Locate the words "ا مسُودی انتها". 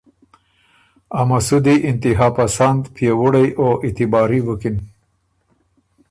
1.19-2.27